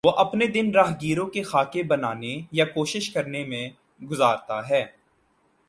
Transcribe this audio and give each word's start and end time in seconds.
وہ 0.03 0.11
اپنے 0.11 0.45
دن 0.47 0.71
راہگیروں 0.71 1.25
کے 1.27 1.41
خاکے 1.43 1.81
بنانے 1.83 2.35
یا 2.51 2.65
کوشش 2.65 3.09
کرنے 3.09 3.43
میں 3.43 3.67
گزارتا 4.05 4.57
ہے 4.69 4.85